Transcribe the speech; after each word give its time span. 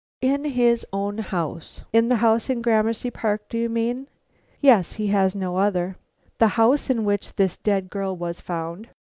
"In 0.21 0.45
his 0.45 0.83
own 0.91 1.19
house? 1.19 1.83
In 1.93 2.09
the 2.09 2.15
house 2.15 2.49
in 2.49 2.63
Gramercy 2.63 3.11
Park, 3.11 3.47
do 3.49 3.57
you 3.59 3.69
mean?" 3.69 4.07
"Yes, 4.59 4.93
he 4.93 5.05
has 5.13 5.35
no 5.35 5.57
other." 5.57 5.95
"The 6.39 6.47
house 6.57 6.89
in 6.89 7.05
which 7.05 7.35
this 7.35 7.55
dead 7.55 7.91
girl 7.91 8.15
was 8.15 8.41
found?" 8.41 8.87